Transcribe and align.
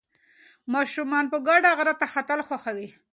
ماشومان 0.73 1.25
په 1.31 1.37
ګډه 1.47 1.69
غره 1.77 1.93
ته 1.99 2.05
ختل 2.13 2.39
خوښوي. 2.47 2.89